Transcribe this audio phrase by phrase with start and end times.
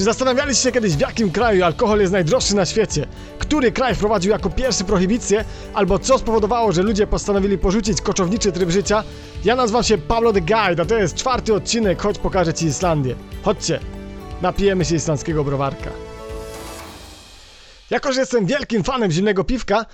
[0.00, 3.06] Czy zastanawialiście się kiedyś w jakim kraju alkohol jest najdroższy na świecie?
[3.38, 5.44] Który kraj wprowadził jako pierwszy prohibicję?
[5.74, 9.04] Albo co spowodowało, że ludzie postanowili porzucić koczowniczy tryb życia?
[9.44, 13.14] Ja nazywam się Pablo the Guide, a to jest czwarty odcinek, choć pokażę Ci Islandię.
[13.42, 13.80] Chodźcie,
[14.42, 15.90] napijemy się islandzkiego browarka.
[17.90, 19.86] Jako, że jestem wielkim fanem zimnego piwka,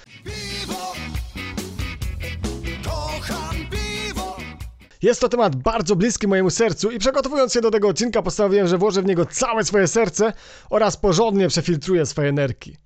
[5.06, 8.78] Jest to temat bardzo bliski mojemu sercu i przygotowując się do tego odcinka postanowiłem, że
[8.78, 10.32] włożę w niego całe swoje serce
[10.70, 12.76] oraz porządnie przefiltruję swoje nerki.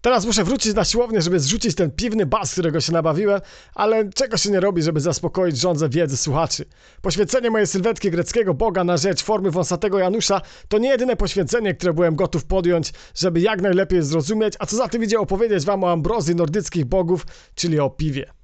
[0.00, 3.40] Teraz muszę wrócić na siłownię, żeby zrzucić ten piwny bas, którego się nabawiłem,
[3.74, 6.64] ale czego się nie robi, żeby zaspokoić żądzę wiedzy słuchaczy.
[7.02, 11.92] Poświęcenie mojej sylwetki greckiego boga na rzecz formy wąsatego Janusza to nie jedyne poświęcenie, które
[11.92, 15.92] byłem gotów podjąć, żeby jak najlepiej zrozumieć, a co za tym idzie opowiedzieć wam o
[15.92, 18.39] ambrozji nordyckich bogów, czyli o piwie.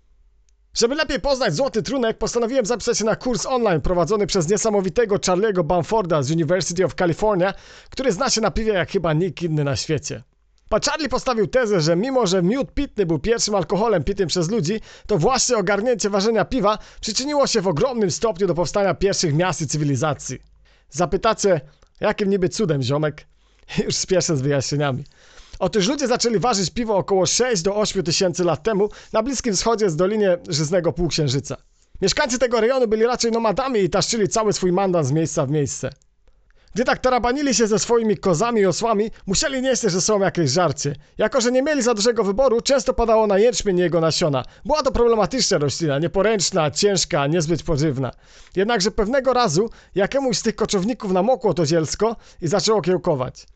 [0.76, 5.64] Żeby lepiej poznać Złoty Trunek, postanowiłem zapisać się na kurs online prowadzony przez niesamowitego Charlie'ego
[5.64, 7.54] Bamforda z University of California,
[7.90, 10.22] który zna się na piwie jak chyba nikt inny na świecie.
[10.68, 14.80] Pan Charlie postawił tezę, że mimo, że miód pitny był pierwszym alkoholem pitym przez ludzi,
[15.06, 19.66] to właśnie ogarnięcie ważenia piwa przyczyniło się w ogromnym stopniu do powstania pierwszych miast i
[19.66, 20.38] cywilizacji.
[20.90, 21.60] Zapytacie,
[22.00, 23.26] jakim niby cudem, ziomek?
[23.84, 25.04] Już spieszę z wyjaśnieniami.
[25.58, 29.90] Otóż ludzie zaczęli ważyć piwo około 6 do 8 tysięcy lat temu na Bliskim Wschodzie
[29.90, 31.56] z Dolinie Żyznego Półksiężyca.
[32.02, 35.90] Mieszkańcy tego rejonu byli raczej nomadami i taszczyli cały swój mandat z miejsca w miejsce.
[36.74, 40.96] Gdy tak tarabanili się ze swoimi kozami i osłami, musieli nieść ze sobą jakieś żarcie.
[41.18, 44.44] Jako, że nie mieli za dużego wyboru, często padało na jęczmień jego nasiona.
[44.64, 48.10] Była to problematyczna roślina, nieporęczna, ciężka, niezbyt pożywna.
[48.56, 53.46] Jednakże pewnego razu jakiemuś z tych koczowników namokło to zielsko i zaczęło kiełkować.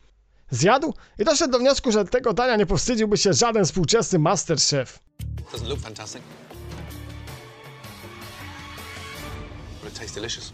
[0.51, 4.99] Zjadł i doszedł do wniosku, że tego dania nie powstydziłby się żaden współczesny masterchef.
[5.53, 6.21] Doesn't look fantastic.
[9.83, 10.53] But it tastes delicious.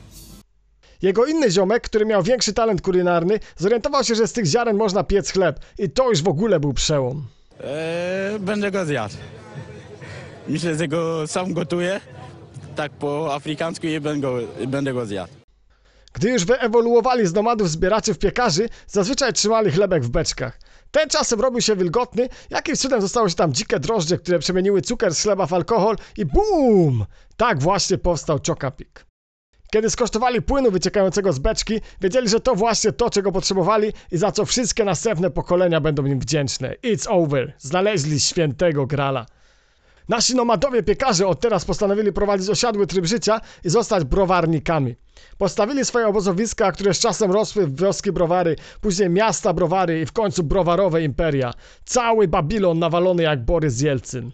[1.02, 5.04] Jego inny ziomek, który miał większy talent kulinarny, zorientował się, że z tych ziaren można
[5.04, 7.28] piec chleb i to już w ogóle był przełom.
[7.64, 9.16] Eee, będę go zjadł.
[10.48, 12.02] Myślę, że go sam gotuję.
[12.76, 14.38] Tak po afrykańsku i będę go,
[14.68, 15.34] będę go zjadł.
[16.18, 20.60] Gdy już wyewoluowali z nomadów zbieraczy w piekarzy, zazwyczaj trzymali chlebek w beczkach.
[20.92, 25.16] Ten czasem robił się wilgotny, jakimś cudem zostało się tam dzikie drożdże, które przemieniły cukier
[25.16, 27.06] z chleba w alkohol i BUM!
[27.38, 29.06] Tak właśnie powstał Chocapik.
[29.72, 34.32] Kiedy skosztowali płynu wyciekającego z beczki, wiedzieli, że to właśnie to, czego potrzebowali i za
[34.32, 36.76] co wszystkie następne pokolenia będą im wdzięczne.
[36.84, 37.54] It's over.
[37.58, 39.26] Znaleźli świętego grala.
[40.10, 44.96] Nasi nomadowie piekarze od teraz postanowili prowadzić osiadły tryb życia i zostać browarnikami.
[45.38, 50.12] Postawili swoje obozowiska, które z czasem rosły w wioski browary, później miasta browary i w
[50.12, 51.54] końcu browarowe imperia.
[51.86, 54.32] Cały Babilon nawalony jak Borys Jelcyn.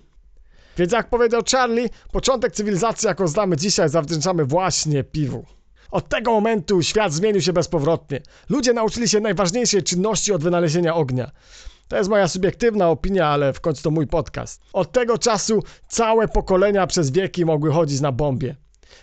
[0.77, 5.45] Więc jak powiedział Charlie, początek cywilizacji, jaką znamy dzisiaj, zawdzięczamy właśnie piwu.
[5.91, 8.21] Od tego momentu świat zmienił się bezpowrotnie.
[8.49, 11.31] Ludzie nauczyli się najważniejszej czynności od wynalezienia ognia.
[11.93, 14.61] To jest moja subiektywna opinia, ale w końcu to mój podcast.
[14.73, 18.55] Od tego czasu całe pokolenia przez wieki mogły chodzić na bombie.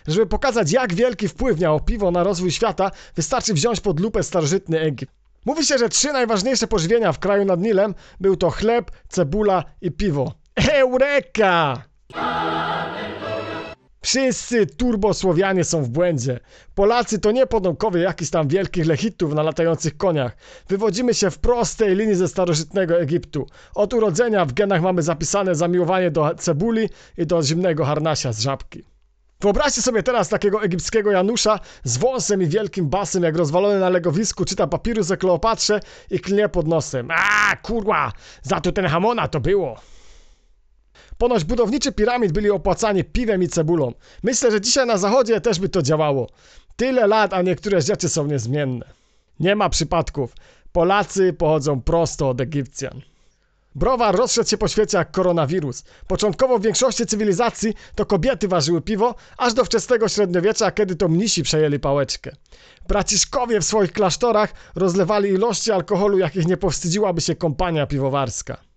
[0.07, 4.79] Żeby pokazać, jak wielki wpływ miało piwo na rozwój świata, wystarczy wziąć pod lupę starożytny
[4.79, 5.13] Egipt.
[5.45, 9.91] Mówi się, że trzy najważniejsze pożywienia w kraju nad Nilem był to chleb, cebula i
[9.91, 10.33] piwo.
[10.55, 11.83] Eureka!
[14.03, 16.39] Wszyscy turbosłowianie są w błędzie.
[16.75, 20.37] Polacy to nie potomkowie jakichś tam wielkich lechitów na latających koniach.
[20.67, 23.47] Wywodzimy się w prostej linii ze starożytnego Egiptu.
[23.75, 28.83] Od urodzenia w genach mamy zapisane zamiłowanie do cebuli i do zimnego harnasia z żabki.
[29.41, 34.45] Wyobraźcie sobie teraz takiego egipskiego Janusza z wąsem i wielkim basem, jak rozwalony na legowisku,
[34.45, 35.79] czyta papirus o Kleopatrze
[36.11, 37.07] i klnie pod nosem.
[37.11, 38.11] A kurwa,
[38.41, 39.79] za to ten hamona to było.
[41.21, 43.93] Ponoć budowniczy piramid byli opłacani piwem i cebulą.
[44.23, 46.29] Myślę, że dzisiaj na zachodzie też by to działało.
[46.75, 48.85] Tyle lat, a niektóre rzeczy są niezmienne.
[49.39, 50.33] Nie ma przypadków.
[50.71, 53.01] Polacy pochodzą prosto od Egipcjan.
[53.75, 55.83] Browar rozszedł się po świecie jak koronawirus.
[56.07, 61.43] Początkowo w większości cywilizacji to kobiety ważyły piwo, aż do wczesnego średniowiecza, kiedy to mnisi
[61.43, 62.31] przejęli pałeczkę.
[62.87, 68.70] Braciszkowie w swoich klasztorach rozlewali ilości alkoholu, jakich nie powstydziłaby się kompania piwowarska.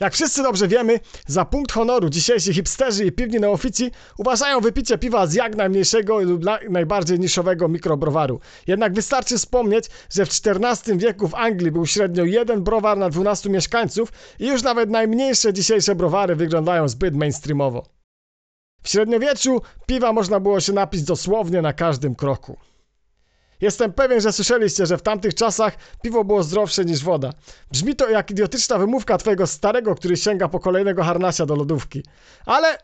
[0.00, 5.26] Jak wszyscy dobrze wiemy, za punkt honoru dzisiejsi hipsterzy i piwni neofici uważają wypicie piwa
[5.26, 8.40] z jak najmniejszego lub na- najbardziej niszowego mikrobrowaru.
[8.66, 13.50] Jednak wystarczy wspomnieć, że w XIV wieku w Anglii był średnio jeden browar na 12
[13.50, 17.86] mieszkańców i już nawet najmniejsze dzisiejsze browary wyglądają zbyt mainstreamowo.
[18.82, 22.56] W średniowieczu piwa można było się napić dosłownie na każdym kroku.
[23.60, 27.32] Jestem pewien, że słyszeliście, że w tamtych czasach piwo było zdrowsze niż woda.
[27.72, 32.02] Brzmi to jak idiotyczna wymówka twojego starego, który sięga po kolejnego harnasia do lodówki.
[32.46, 32.78] Ale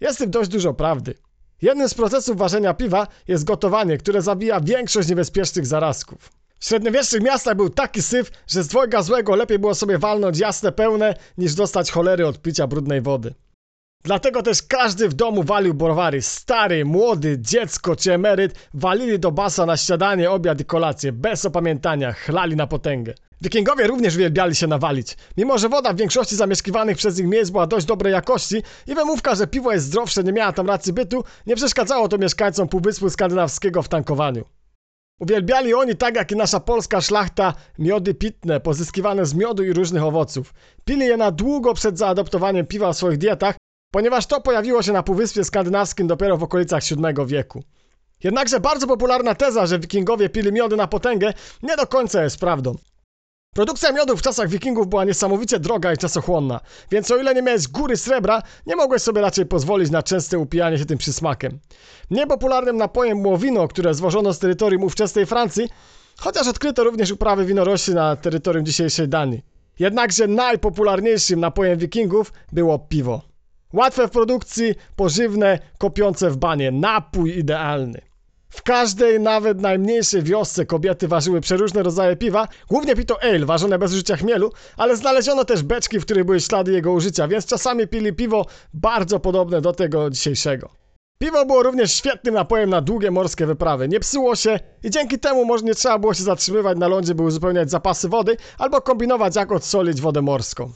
[0.00, 1.14] jest w tym dość dużo prawdy.
[1.62, 6.30] Jednym z procesów ważenia piwa jest gotowanie, które zabija większość niebezpiecznych zarazków.
[6.58, 10.72] W średniowiecznych miastach był taki syf, że z dwojga złego lepiej było sobie walnąć jasne
[10.72, 13.34] pełne, niż dostać cholery od picia brudnej wody.
[14.04, 16.22] Dlatego też każdy w domu walił browary.
[16.22, 22.12] Stary, młody, dziecko czy emeryt walili do basa na śniadanie, obiad i kolację, bez opamiętania,
[22.12, 23.14] chlali na potęgę.
[23.40, 25.16] Wikingowie również uwielbiali się nawalić.
[25.36, 29.34] Mimo, że woda w większości zamieszkiwanych przez nich miejsc była dość dobrej jakości i wymówka,
[29.34, 33.82] że piwo jest zdrowsze nie miała tam racji bytu, nie przeszkadzało to mieszkańcom Półwyspu Skandynawskiego
[33.82, 34.44] w tankowaniu.
[35.20, 40.02] Uwielbiali oni, tak jak i nasza polska szlachta, miody pitne, pozyskiwane z miodu i różnych
[40.02, 40.54] owoców.
[40.84, 43.56] Pili je na długo przed zaadoptowaniem piwa w swoich dietach,
[43.90, 47.62] ponieważ to pojawiło się na Półwyspie Skandynawskim dopiero w okolicach VII wieku.
[48.24, 51.32] Jednakże bardzo popularna teza, że wikingowie pili miody na potęgę,
[51.62, 52.74] nie do końca jest prawdą.
[53.54, 57.68] Produkcja miodu w czasach wikingów była niesamowicie droga i czasochłonna, więc o ile nie miałeś
[57.68, 61.58] góry srebra, nie mogłeś sobie raczej pozwolić na częste upijanie się tym przysmakiem.
[62.10, 65.68] Mniej popularnym napojem było wino, które zwożono z terytorium ówczesnej Francji,
[66.18, 69.42] chociaż odkryto również uprawy winorośli na terytorium dzisiejszej Danii.
[69.78, 73.28] Jednakże najpopularniejszym napojem wikingów było piwo.
[73.72, 76.70] Łatwe w produkcji, pożywne, kopiące w banie.
[76.70, 78.00] Napój idealny.
[78.48, 83.92] W każdej, nawet najmniejszej wiosce kobiety ważyły przeróżne rodzaje piwa, głównie pito ale, ważone bez
[83.92, 88.12] użycia chmielu, ale znaleziono też beczki, w których były ślady jego użycia, więc czasami pili
[88.12, 90.70] piwo bardzo podobne do tego dzisiejszego.
[91.18, 95.44] Piwo było również świetnym napojem na długie morskie wyprawy, nie psuło się i dzięki temu
[95.44, 99.52] może nie trzeba było się zatrzymywać na lądzie, by uzupełniać zapasy wody albo kombinować jak
[99.52, 100.72] odsolić wodę morską.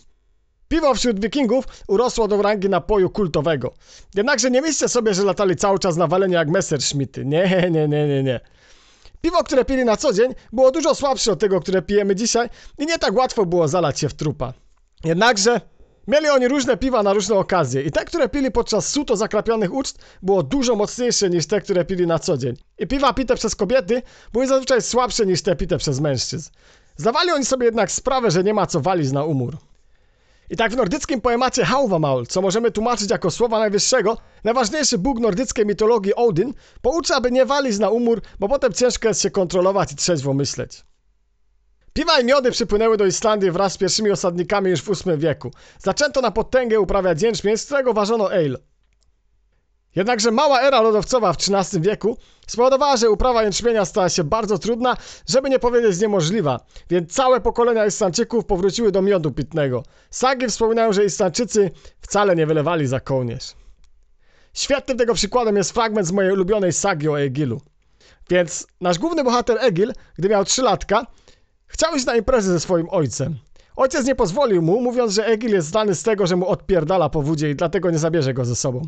[0.72, 3.74] Piwo wśród wikingów urosło do rangi napoju kultowego.
[4.14, 7.24] Jednakże nie myślcie sobie, że latali cały czas na walenie jak Messerschmitty.
[7.24, 8.40] Nie, nie, nie, nie, nie.
[9.20, 12.48] Piwo, które pili na co dzień, było dużo słabsze od tego, które pijemy dzisiaj
[12.78, 14.52] i nie tak łatwo było zalać się w trupa.
[15.04, 15.60] Jednakże
[16.08, 19.98] mieli oni różne piwa na różne okazje i te, które pili podczas suto zakrapionych uczt,
[20.22, 22.56] było dużo mocniejsze niż te, które pili na co dzień.
[22.78, 24.02] I piwa pite przez kobiety
[24.32, 26.50] były zazwyczaj słabsze niż te pite przez mężczyzn.
[26.96, 29.56] Zdawali oni sobie jednak sprawę, że nie ma co walić na umór.
[30.50, 35.66] I tak w nordyckim poemacie Hauvamaul, co możemy tłumaczyć jako słowa najwyższego, najważniejszy bóg nordyckiej
[35.66, 39.96] mitologii Odin poucza, aby nie walić na umór, bo potem ciężko jest się kontrolować i
[39.96, 40.84] trzeźwo myśleć.
[41.92, 45.50] Piwa i miody przypłynęły do Islandii wraz z pierwszymi osadnikami już w VIII wieku.
[45.78, 48.71] Zaczęto na potęgę uprawiać jęczmień, z którego ważono ale.
[49.96, 52.16] Jednakże mała era lodowcowa w XIII wieku
[52.46, 54.96] spowodowała, że uprawa jęczmienia stała się bardzo trudna,
[55.28, 56.60] żeby nie powiedzieć niemożliwa,
[56.90, 59.82] więc całe pokolenia Islandczyków powróciły do miodu pitnego.
[60.10, 63.54] Sagi wspominają, że Islandczycy wcale nie wylewali za kołnierz.
[64.54, 67.60] Świetnym tego przykładem jest fragment z mojej ulubionej sagi o Egilu.
[68.30, 71.06] Więc nasz główny bohater Egil, gdy miał 3 latka,
[71.66, 73.38] chciał iść na imprezę ze swoim ojcem.
[73.76, 77.22] Ojciec nie pozwolił mu, mówiąc, że Egil jest znany z tego, że mu odpierdala po
[77.22, 78.82] wódzie i dlatego nie zabierze go ze sobą.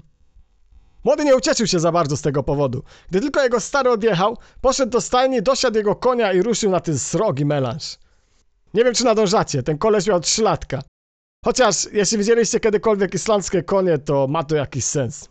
[1.04, 2.82] Młody nie ucieszył się za bardzo z tego powodu.
[3.10, 6.98] Gdy tylko jego stary odjechał, poszedł do stajni, dosiadł jego konia i ruszył na ten
[6.98, 7.98] srogi melanż.
[8.74, 10.82] Nie wiem, czy nadążacie, ten koleś miał trzylatka.
[11.44, 15.28] Chociaż, jeśli widzieliście kiedykolwiek islandzkie konie, to ma to jakiś sens.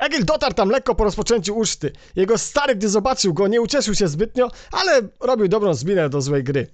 [0.00, 1.92] Egil dotarł tam lekko po rozpoczęciu uczty.
[2.16, 6.44] Jego stary, gdy zobaczył go, nie ucieszył się zbytnio, ale robił dobrą zminę do złej
[6.44, 6.66] gry.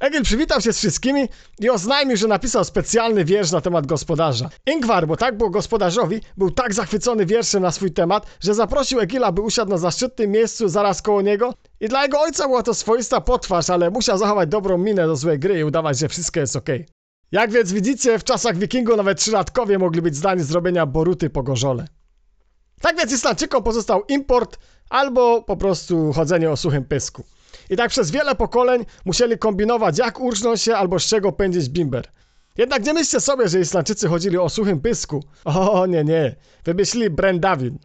[0.00, 1.28] Egil przywitał się z wszystkimi
[1.60, 4.50] i oznajmił, że napisał specjalny wiersz na temat gospodarza.
[4.66, 9.32] Ingvar, bo tak było gospodarzowi, był tak zachwycony wierszem na swój temat, że zaprosił Egila,
[9.32, 13.20] by usiadł na zaszczytnym miejscu zaraz koło niego i dla jego ojca była to swoista
[13.20, 16.86] potwarz, ale musiał zachować dobrą minę do złej gry i udawać, że wszystko jest okej.
[17.32, 21.42] Jak więc widzicie, w czasach wikingu nawet trzylatkowie mogli być zdani z robienia boruty po
[21.42, 21.86] gorzole.
[22.80, 24.58] Tak więc Islandczykom pozostał import
[24.90, 27.24] albo po prostu chodzenie o suchym pysku.
[27.70, 32.08] I tak przez wiele pokoleń musieli kombinować, jak urżnąć się albo z czego pędzić bimber.
[32.58, 35.24] Jednak nie myślcie sobie, że Islandczycy chodzili o suchym pysku.
[35.44, 36.36] O nie, nie.
[36.64, 37.78] Wymyślili Brendawin,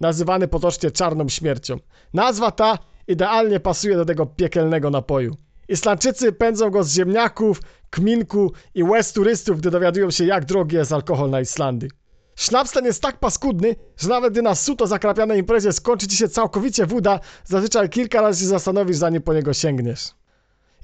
[0.00, 1.78] nazywany potocznie czarną śmiercią.
[2.14, 5.36] Nazwa ta idealnie pasuje do tego piekielnego napoju.
[5.68, 7.60] Islandczycy pędzą go z ziemniaków,
[7.90, 11.90] kminku i łez turystów, gdy dowiadują się, jak drogi jest alkohol na Islandii.
[12.36, 16.28] Sznaps ten jest tak paskudny, że nawet gdy na suto zakrapianej imprezie skończy ci się
[16.28, 20.14] całkowicie woda, zazwyczaj kilka razy się zastanowisz, zanim po niego sięgniesz.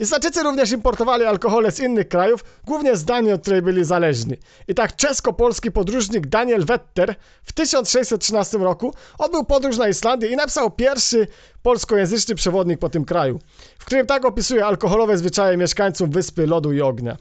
[0.01, 4.37] Islandczycy również importowali alkohole z innych krajów, głównie z Danii, od której byli zależni.
[4.69, 10.71] I tak czesko-polski podróżnik Daniel Wetter w 1613 roku odbył podróż na Islandię i napisał
[10.71, 11.27] pierwszy
[11.63, 13.39] polskojęzyczny przewodnik po tym kraju,
[13.79, 17.17] w którym tak opisuje alkoholowe zwyczaje mieszkańców wyspy lodu i ognia.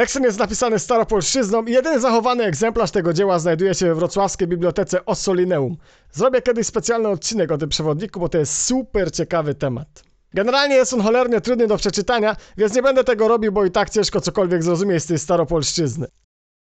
[0.00, 5.04] Tekstem jest napisany staropolszczyzną i jedyny zachowany egzemplarz tego dzieła znajduje się we wrocławskiej bibliotece
[5.04, 5.76] Ossolineum.
[6.12, 10.02] Zrobię kiedyś specjalny odcinek o tym przewodniku, bo to jest super ciekawy temat.
[10.34, 13.90] Generalnie jest on cholernie trudny do przeczytania, więc nie będę tego robił, bo i tak
[13.90, 16.06] ciężko cokolwiek zrozumieć z tej staropolszczyzny.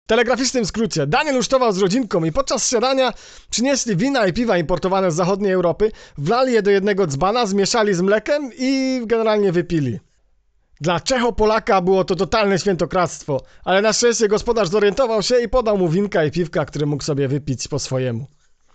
[0.07, 3.13] telegraficznym skrócie, Daniel usztował z rodzinką i podczas śniadania
[3.49, 8.01] przynieśli wina i piwa importowane z zachodniej Europy, wlali je do jednego dzbana, zmieszali z
[8.01, 9.99] mlekiem i generalnie wypili.
[10.81, 15.89] Dla Czecho-Polaka było to totalne świętokradztwo, ale na szczęście gospodarz zorientował się i podał mu
[15.89, 18.27] winka i piwka, które mógł sobie wypić po swojemu.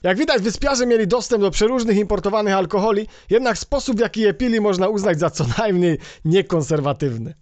[0.03, 4.61] Jak widać, wyspiarze mieli dostęp do przeróżnych importowanych alkoholi, jednak sposób w jaki je pili
[4.61, 7.35] można uznać za co najmniej niekonserwatywny.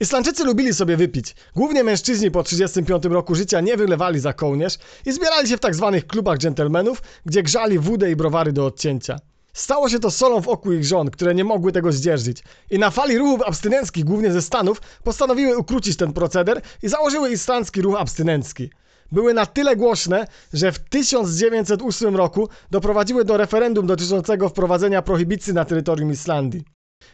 [0.00, 1.36] Islandczycy lubili sobie wypić.
[1.56, 5.74] Głównie mężczyźni po 35 roku życia nie wylewali za kołnierz i zbierali się w tak
[5.74, 9.18] zwanych klubach dżentelmenów, gdzie grzali wódę i browary do odcięcia.
[9.54, 12.44] Stało się to solą w oku ich żon, które nie mogły tego zdzierżyć.
[12.70, 17.82] I na fali ruchów abstynenckich, głównie ze Stanów, postanowiły ukrócić ten proceder i założyły islandzki
[17.82, 18.70] ruch abstynencki.
[19.12, 25.64] Były na tyle głośne, że w 1908 roku doprowadziły do referendum dotyczącego wprowadzenia prohibicji na
[25.64, 26.64] terytorium Islandii.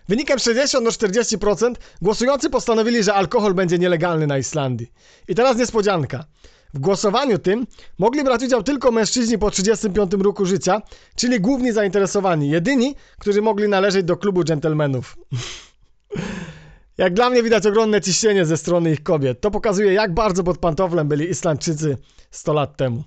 [0.08, 4.92] Wynikiem 60 do 40% głosujący postanowili, że alkohol będzie nielegalny na Islandii.
[5.28, 6.24] I teraz niespodzianka.
[6.74, 7.66] W głosowaniu tym
[7.98, 10.82] mogli brać udział tylko mężczyźni po 35 roku życia,
[11.16, 15.16] czyli główni zainteresowani, jedyni, którzy mogli należeć do klubu dżentelmenów.
[16.98, 19.40] Jak dla mnie widać ogromne ciśnienie ze strony ich kobiet.
[19.40, 21.96] To pokazuje, jak bardzo pod pantoflem byli Islandczycy
[22.30, 23.04] 100 lat temu.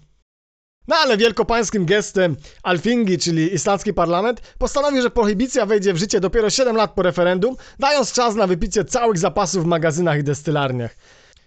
[0.88, 6.50] No ale wielkopańskim gestem Alfingi, czyli islandzki parlament, postanowił, że prohibicja wejdzie w życie dopiero
[6.50, 10.96] 7 lat po referendum, dając czas na wypicie całych zapasów w magazynach i destylarniach.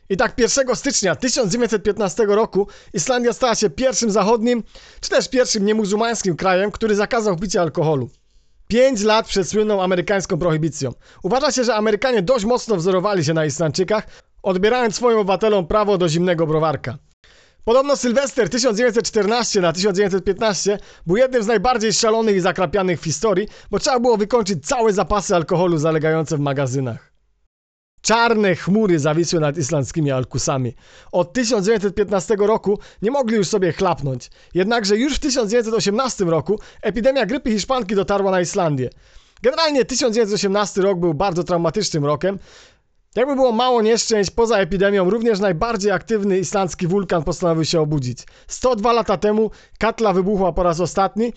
[0.09, 4.63] I tak 1 stycznia 1915 roku Islandia stała się pierwszym zachodnim,
[5.01, 8.11] czy też pierwszym niemuzułmańskim krajem, który zakazał picia alkoholu.
[8.69, 10.93] 5 lat przed słynną amerykańską prohibicją.
[11.23, 14.07] Uważa się, że Amerykanie dość mocno wzorowali się na Islandczykach,
[14.43, 16.99] odbierając swoim obywatelom prawo do zimnego browarka.
[17.65, 23.79] Podobno Sylwester 1914 na 1915 był jednym z najbardziej szalonych i zakrapianych w historii, bo
[23.79, 27.16] trzeba było wykończyć całe zapasy alkoholu zalegające w magazynach.
[28.07, 30.75] Czarne chmury zawisły nad islandzkimi alkusami.
[31.13, 34.31] Od 1915 roku nie mogli już sobie chlapnąć.
[34.55, 38.91] Jednakże już w 1918 roku epidemia grypy hiszpanki dotarła na Islandię.
[39.43, 42.39] Generalnie 1918 rok był bardzo traumatycznym rokiem.
[43.17, 48.19] Jakby było mało nieszczęść, poza epidemią również najbardziej aktywny islandzki wulkan postanowił się obudzić.
[48.47, 51.33] 102 lata temu Katla wybuchła po raz ostatni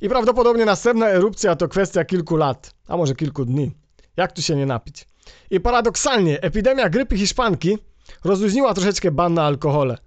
[0.00, 3.70] i prawdopodobnie następna erupcja to kwestia kilku lat, a może kilku dni.
[4.16, 5.06] Jak tu się nie napić?
[5.50, 7.78] I paradoksalnie, epidemia grypy hiszpanki
[8.24, 9.98] rozluźniła troszeczkę ban na alkohole.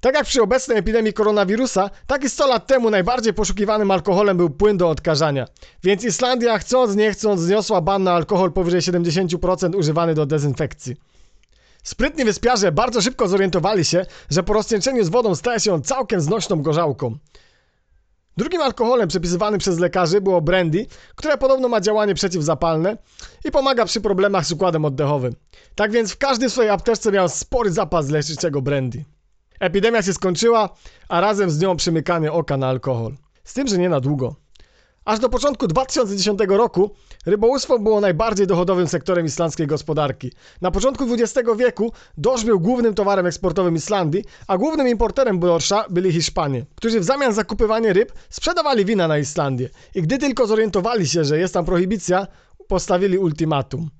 [0.00, 4.50] Tak jak przy obecnej epidemii koronawirusa, tak i 100 lat temu najbardziej poszukiwanym alkoholem był
[4.50, 5.46] płyn do odkażania.
[5.82, 10.96] Więc Islandia chcąc nie chcąc zniosła ban na alkohol powyżej 70% używany do dezynfekcji.
[11.82, 16.20] Sprytni wyspiarze bardzo szybko zorientowali się, że po rozcieńczeniu z wodą staje się on całkiem
[16.20, 17.18] znośną gorzałką.
[18.36, 20.86] Drugim alkoholem przepisywanym przez lekarzy było brandy,
[21.16, 22.96] które podobno ma działanie przeciwzapalne
[23.44, 25.34] i pomaga przy problemach z układem oddechowym.
[25.74, 29.04] Tak więc w każdej swojej apteczce miał spory zapas leczniczego brandy.
[29.60, 30.68] Epidemia się skończyła,
[31.08, 33.14] a razem z nią przymykanie oka na alkohol.
[33.44, 34.36] Z tym, że nie na długo.
[35.04, 36.90] Aż do początku 2010 roku
[37.26, 40.32] rybołówstwo było najbardziej dochodowym sektorem islandzkiej gospodarki.
[40.60, 46.12] Na początku XX wieku dorsz był głównym towarem eksportowym Islandii, a głównym importerem dorsza byli
[46.12, 49.68] Hiszpanie, którzy w zamian za kupywanie ryb sprzedawali wina na Islandię.
[49.94, 52.26] I gdy tylko zorientowali się, że jest tam prohibicja,
[52.68, 53.90] postawili ultimatum.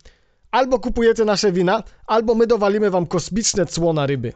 [0.51, 4.33] Albo kupujecie nasze wina, albo my dowalimy wam kosmiczne cło na ryby.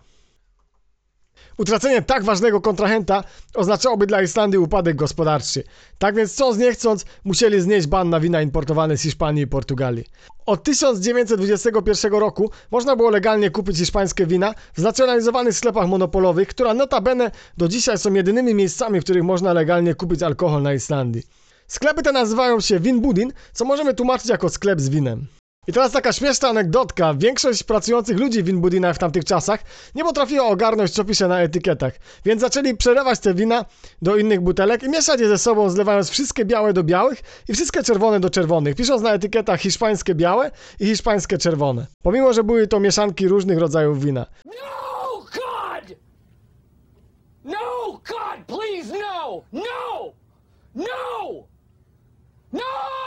[1.59, 5.65] Utracenie tak ważnego kontrahenta oznaczałoby dla Islandii upadek gospodarczy.
[5.99, 10.05] Tak więc chcąc nie chcąc musieli znieść ban na wina importowane z Hiszpanii i Portugalii.
[10.47, 17.31] Od 1921 roku można było legalnie kupić hiszpańskie wina w znacjonalizowanych sklepach monopolowych, które notabene
[17.57, 21.23] do dzisiaj są jedynymi miejscami, w których można legalnie kupić alkohol na Islandii.
[21.67, 25.27] Sklepy te nazywają się Winbudin, co możemy tłumaczyć jako sklep z winem.
[25.69, 27.15] I teraz taka śmieszna anegdotka.
[27.15, 29.61] Większość pracujących ludzi w Winbudinach w tamtych czasach
[29.95, 31.93] nie potrafiła ogarnąć, co pisze na etykietach.
[32.25, 33.65] Więc zaczęli przelewać te wina
[34.03, 37.83] do innych butelek i mieszać je ze sobą, zlewając wszystkie białe do białych i wszystkie
[37.83, 41.87] czerwone do czerwonych, pisząc na etykietach hiszpańskie białe i hiszpańskie czerwone.
[42.03, 44.27] Pomimo, że były to mieszanki różnych rodzajów wina.
[44.45, 44.53] No,
[45.21, 45.99] God!
[47.45, 49.43] No, God, please, no!
[49.53, 50.13] No!
[50.75, 51.47] No!
[52.53, 53.06] No!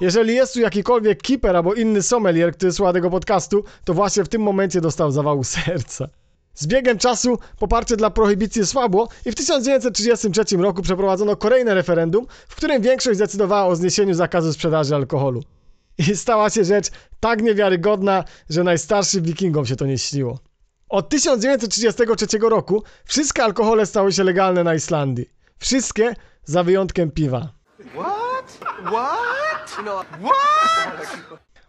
[0.00, 4.28] Jeżeli jest tu jakikolwiek keeper albo inny sommelier, który słucha tego podcastu, to właśnie w
[4.28, 6.08] tym momencie dostał zawału serca.
[6.54, 12.56] Z biegiem czasu poparcie dla prohibicji słabło i w 1933 roku przeprowadzono kolejne referendum, w
[12.56, 15.42] którym większość zdecydowała o zniesieniu zakazu sprzedaży alkoholu.
[15.98, 20.38] I stała się rzecz tak niewiarygodna, że najstarszym wikingom się to nie śniło.
[20.88, 25.30] Od 1933 roku wszystkie alkohole stały się legalne na Islandii.
[25.58, 27.52] Wszystkie za wyjątkiem piwa.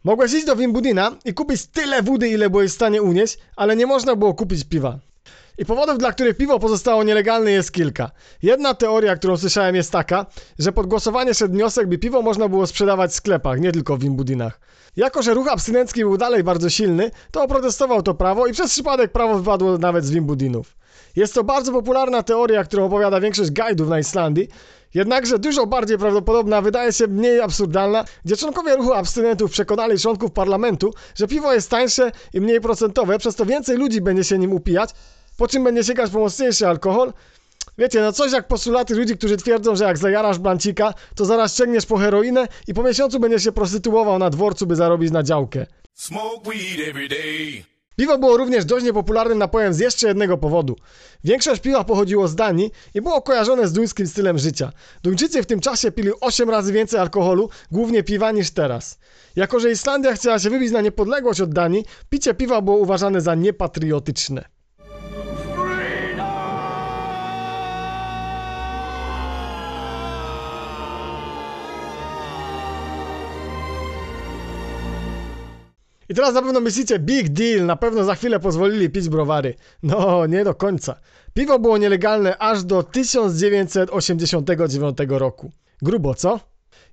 [0.04, 3.86] Mogłeś iść do Wimbudina i kupić tyle wody, ile byłeś w stanie unieść, ale nie
[3.86, 5.00] można było kupić piwa.
[5.58, 8.12] I powodów, dla których piwo pozostało nielegalne jest kilka.
[8.44, 10.26] Jedna teoria, którą słyszałem jest taka,
[10.60, 14.00] że pod głosowanie szedł wniosek, by piwo można było sprzedawać w sklepach, nie tylko w
[14.00, 14.60] Wimbudinach.
[14.96, 19.12] Jako, że ruch abstynencki był dalej bardzo silny, to oprotestował to prawo i przez przypadek
[19.12, 20.76] prawo wypadło nawet z Wimbudinów.
[21.16, 24.48] Jest to bardzo popularna teoria, którą opowiada większość guidów na Islandii,
[24.94, 30.94] jednakże dużo bardziej prawdopodobna wydaje się mniej absurdalna, gdzie członkowie ruchu abstynentów przekonali członków parlamentu,
[31.16, 34.90] że piwo jest tańsze i mniej procentowe, przez to więcej ludzi będzie się nim upijać,
[35.38, 37.14] po czym będzie sięgać po mocniejszy alkohol.
[37.78, 41.86] Wiecie, no coś jak postulaty ludzi, którzy twierdzą, że jak zajarasz blancika, to zaraz sięgniesz
[41.86, 45.66] po heroinę i po miesiącu będziesz się prostytuował na dworcu, by zarobić na działkę.
[45.94, 47.75] Smoke weed every day.
[47.96, 50.76] Piwo było również dość niepopularnym napojem z jeszcze jednego powodu.
[51.24, 54.72] Większość piwa pochodziło z Danii i było kojarzone z duńskim stylem życia.
[55.04, 59.00] Duńczycy w tym czasie pili 8 razy więcej alkoholu, głównie piwa, niż teraz.
[59.36, 63.36] Jako, że Islandia chciała się wybić na niepodległość od Danii, picie piwa było uważane za
[63.36, 64.55] niepatriotyczne.
[76.10, 79.56] I teraz na pewno myślicie, big deal, na pewno za chwilę pozwolili pić browary.
[79.84, 81.00] No, nie do końca.
[81.34, 85.52] Piwo było nielegalne aż do 1989 roku.
[85.82, 86.40] Grubo, co?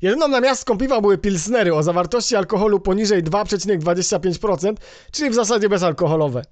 [0.02, 4.74] Jedyną namiastką piwa były pilsnery o zawartości alkoholu poniżej 2,25%,
[5.12, 6.42] czyli w zasadzie bezalkoholowe.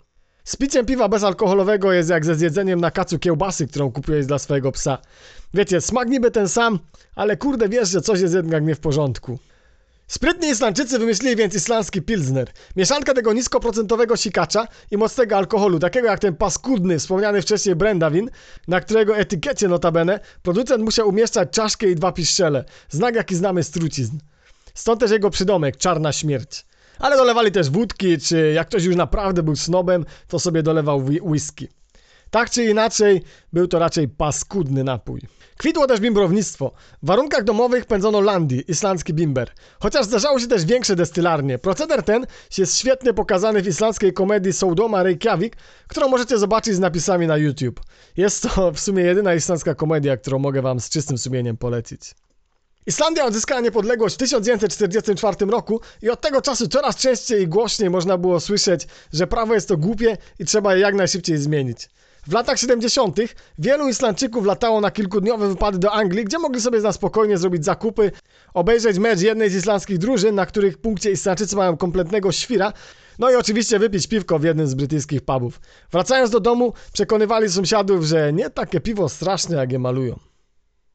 [0.44, 4.72] Z piciem piwa bezalkoholowego jest jak ze zjedzeniem na kacu kiełbasy, którą kupujesz dla swojego
[4.72, 4.98] psa.
[5.54, 6.78] Wiecie, smak niby ten sam,
[7.16, 9.38] ale kurde wiesz, że coś jest jednak nie w porządku.
[10.10, 12.50] Sprytni Islandczycy wymyślili więc islandzki pilsner.
[12.76, 18.30] Mieszanka tego niskoprocentowego sikacza i mocnego alkoholu, takiego jak ten paskudny, wspomniany wcześniej Brendawin,
[18.68, 22.64] na którego etykiecie notabene producent musiał umieszczać czaszkę i dwa piszczele.
[22.88, 24.18] Znak jaki znamy z trucizn.
[24.74, 26.66] Stąd też jego przydomek, czarna śmierć.
[26.98, 31.68] Ale dolewali też wódki, czy jak ktoś już naprawdę był snobem, to sobie dolewał whisky.
[32.30, 35.20] Tak czy inaczej, był to raczej paskudny napój.
[35.60, 36.72] Kwitło też bimbrownictwo.
[37.02, 39.50] W warunkach domowych pędzono landy, islandzki bimber.
[39.80, 41.58] Chociaż zdarzały się też większe destylarnie.
[41.58, 42.26] Proceder ten
[42.58, 45.56] jest świetnie pokazany w islandzkiej komedii Soudoma Reykjavik,
[45.88, 47.80] którą możecie zobaczyć z napisami na YouTube.
[48.16, 52.14] Jest to w sumie jedyna islandzka komedia, którą mogę wam z czystym sumieniem polecić.
[52.86, 58.18] Islandia odzyskała niepodległość w 1944 roku i od tego czasu coraz częściej i głośniej można
[58.18, 61.88] było słyszeć, że prawo jest to głupie i trzeba je jak najszybciej zmienić.
[62.30, 63.16] W latach 70.
[63.58, 68.12] wielu Islandczyków latało na kilkudniowe wypady do Anglii, gdzie mogli sobie na spokojnie zrobić zakupy,
[68.54, 72.72] obejrzeć mecz jednej z islandzkich drużyn, na których punkcie Islandczycy mają kompletnego świra,
[73.18, 75.60] no i oczywiście wypić piwko w jednym z brytyjskich pubów.
[75.92, 80.29] Wracając do domu, przekonywali sąsiadów, że nie takie piwo straszne, jak je malują.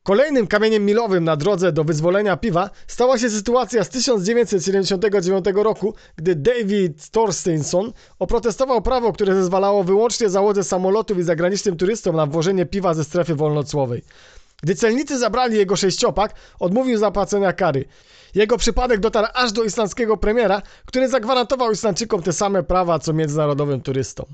[0.05, 6.35] Kolejnym kamieniem milowym na drodze do wyzwolenia piwa stała się sytuacja z 1979 roku, gdy
[6.35, 12.93] David Thorsteinsson oprotestował prawo, które zezwalało wyłącznie załodze samolotów i zagranicznym turystom na wwożenie piwa
[12.93, 14.01] ze strefy wolnocłowej.
[14.65, 17.85] Gdy celnicy zabrali jego sześciopak, odmówił zapłacenia kary.
[18.35, 23.81] Jego przypadek dotarł aż do islandzkiego premiera, który zagwarantował Islandczykom te same prawa co międzynarodowym
[23.81, 24.25] turystom.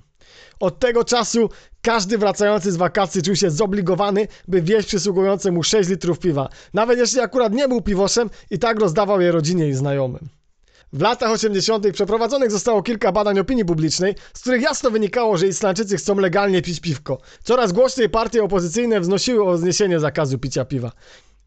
[0.59, 1.49] Od tego czasu
[1.81, 6.49] każdy wracający z wakacji czuł się zobligowany, by wieść przysługujące mu 6 litrów piwa.
[6.73, 10.40] Nawet jeśli akurat nie był piwoszem, i tak rozdawał je rodzinie i znajomym.
[10.93, 11.91] W latach 80.
[11.93, 16.79] przeprowadzonych zostało kilka badań opinii publicznej, z których jasno wynikało, że Islandczycy chcą legalnie pić
[16.79, 17.17] piwko.
[17.43, 20.91] Coraz głośniej partie opozycyjne wznosiły o zniesienie zakazu picia piwa.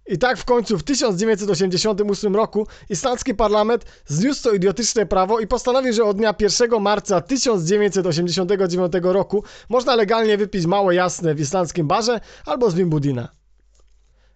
[0.07, 5.93] I tak w końcu w 1988 roku islandzki parlament zniósł to idiotyczne prawo i postanowił,
[5.93, 12.21] że od dnia 1 marca 1989 roku można legalnie wypić małe jasne w islandzkim barze
[12.47, 13.29] albo z Wimbudina.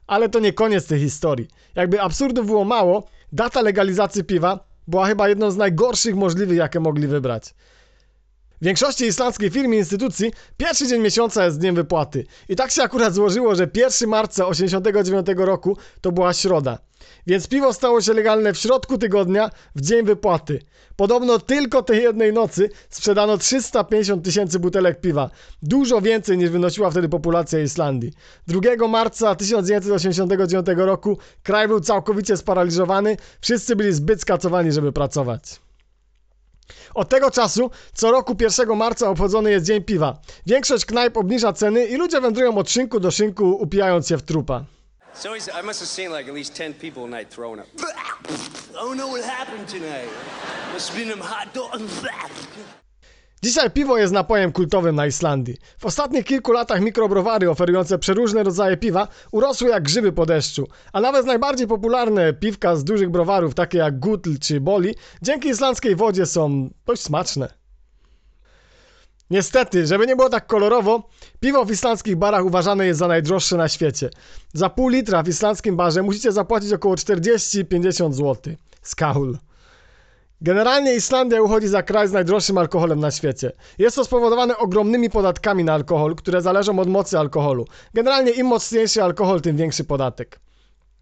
[0.07, 1.49] Ale to nie koniec tej historii.
[1.75, 7.07] Jakby absurdów było mało, data legalizacji piwa była chyba jedną z najgorszych możliwych, jakie mogli
[7.07, 7.55] wybrać.
[8.61, 12.27] W większości islandzkich firm i instytucji pierwszy dzień miesiąca jest dniem wypłaty.
[12.49, 16.79] I tak się akurat złożyło, że 1 marca 89 roku to była środa.
[17.27, 20.63] Więc piwo stało się legalne w środku tygodnia, w dzień wypłaty.
[20.97, 25.31] Podobno tylko tej jednej nocy sprzedano 350 tysięcy butelek piwa.
[25.63, 28.13] Dużo więcej niż wynosiła wtedy populacja Islandii.
[28.47, 35.68] 2 marca 1989 roku kraj był całkowicie sparaliżowany, wszyscy byli zbyt skacowani, żeby pracować.
[36.95, 40.19] Od tego czasu co roku 1 marca obchodzony jest Dzień Piwa.
[40.47, 44.65] Większość knajp obniża ceny i ludzie wędrują od szynku do szynku, upijając się w trupa.
[45.15, 47.67] So he's, I must have seen like at least 10 people a night throwing up.
[47.79, 50.09] I don't know what happened tonight.
[50.73, 51.83] Must have been them hot dogs.
[53.43, 55.57] Dzisiaj piwo jest napojem kultowym na Islandii.
[55.79, 61.01] W ostatnich kilku latach mikrobrowary oferujące przeróżne rodzaje piwa urosły jak grzyby po deszczu, a
[61.01, 66.27] nawet najbardziej popularne piwka z dużych browarów, takie jak Gutl czy Boli, dzięki islandzkiej wodzie
[66.27, 67.59] są dość smaczne.
[69.31, 71.09] Niestety, żeby nie było tak kolorowo,
[71.41, 74.11] piwo w islandzkich barach uważane jest za najdroższe na świecie.
[74.53, 78.55] Za pół litra w islandzkim barze musicie zapłacić około 40-50 zł.
[78.83, 79.39] Skaul.
[80.41, 83.53] Generalnie Islandia uchodzi za kraj z najdroższym alkoholem na świecie.
[83.79, 87.67] Jest to spowodowane ogromnymi podatkami na alkohol, które zależą od mocy alkoholu.
[87.95, 90.41] Generalnie im mocniejszy alkohol, tym większy podatek.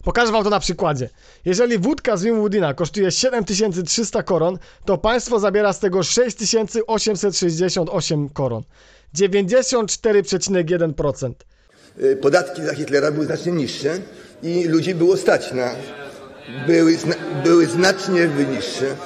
[0.05, 1.11] Pokażę wam to na przykładzie.
[1.45, 8.63] Jeżeli wódka z Wimwoodina kosztuje 7300 koron, to państwo zabiera z tego 6868 koron.
[9.15, 11.33] 94,1%.
[12.01, 13.99] Y, Podatki za Hitlera były znacznie niższe
[14.43, 15.75] i ludzi było stać na.
[16.67, 18.97] Były, zna, były znacznie niższe.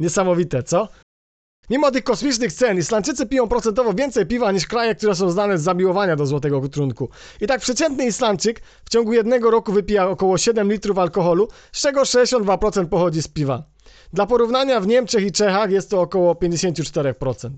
[0.00, 0.88] Niesamowite, co?
[1.70, 5.62] Mimo tych kosmicznych cen, Islandczycy piją procentowo więcej piwa niż kraje, które są znane z
[5.62, 7.08] zamiłowania do złotego trunku.
[7.40, 12.02] I tak przeciętny Islandczyk w ciągu jednego roku wypija około 7 litrów alkoholu, z czego
[12.02, 13.62] 62% pochodzi z piwa.
[14.12, 17.50] Dla porównania w Niemczech i Czechach jest to około 54%.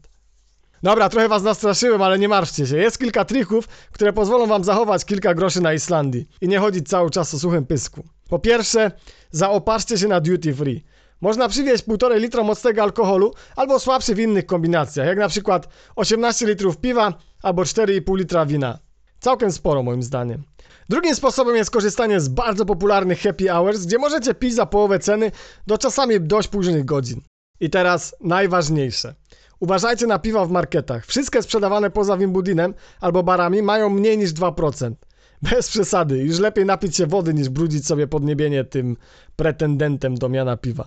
[0.82, 2.76] Dobra, trochę was nastraszyłem, ale nie martwcie się.
[2.76, 7.10] Jest kilka trików, które pozwolą wam zachować kilka groszy na Islandii i nie chodzić cały
[7.10, 8.04] czas o suchym pysku.
[8.28, 8.90] Po pierwsze,
[9.30, 10.84] zaopatrzcie się na duty free.
[11.20, 16.46] Można przywieźć 1,5 litra mocnego alkoholu albo słabszy w innych kombinacjach, jak na przykład 18
[16.46, 18.78] litrów piwa albo 4,5 litra wina.
[19.20, 20.42] Całkiem sporo moim zdaniem.
[20.88, 25.32] Drugim sposobem jest korzystanie z bardzo popularnych happy hours, gdzie możecie pić za połowę ceny
[25.66, 27.20] do czasami dość późnych godzin.
[27.60, 29.14] I teraz najważniejsze.
[29.60, 31.06] Uważajcie na piwa w marketach.
[31.06, 34.92] Wszystkie sprzedawane poza Wimbudinem albo barami mają mniej niż 2%.
[35.42, 36.18] Bez przesady.
[36.18, 38.96] Już lepiej napić się wody niż brudzić sobie podniebienie tym
[39.36, 40.84] pretendentem do miana piwa.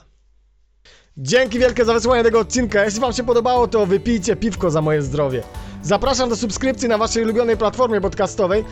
[1.17, 2.85] Dzięki wielkie za wysłanie tego odcinka.
[2.85, 5.43] Jeśli wam się podobało, to wypijcie piwko za moje zdrowie.
[5.83, 8.65] Zapraszam do subskrypcji na waszej ulubionej platformie podcastowej.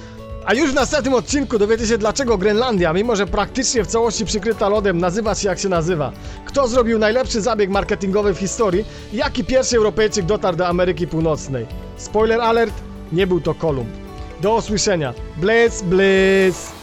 [0.45, 4.69] A już w następnym odcinku dowiecie się dlaczego Grenlandia, mimo że praktycznie w całości przykryta
[4.69, 6.11] lodem, nazywa się jak się nazywa.
[6.45, 11.65] Kto zrobił najlepszy zabieg marketingowy w historii jaki pierwszy Europejczyk dotarł do Ameryki Północnej.
[11.97, 12.73] Spoiler alert,
[13.11, 14.08] nie był to Kolumb.
[14.41, 15.13] Do usłyszenia.
[15.37, 16.78] Blitz, blitz!